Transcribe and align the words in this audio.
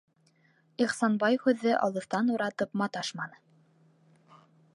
Ихсанбай 0.85 1.37
һүҙҙе 1.43 1.75
алыҫтан 1.89 2.33
уратып 2.37 2.75
маташманы: 2.83 3.43